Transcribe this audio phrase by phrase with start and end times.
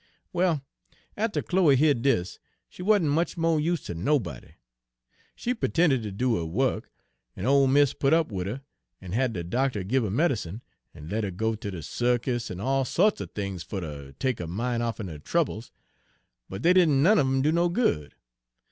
[0.33, 0.63] "Well,
[1.15, 4.53] atter Chloe heared dis, she wa'n't much mo' use ter nobody.
[5.35, 6.89] She pu'tended ter do her wuk,
[7.37, 8.61] en ole mis' put up wid her,
[8.99, 10.63] en had de doctor gib her medicine,
[10.95, 14.39] en let 'er go ter de circus, en all so'ts er things fer ter take
[14.39, 15.71] her min' off'n her troubles.
[16.49, 18.15] But dey didn' none un 'em do no good.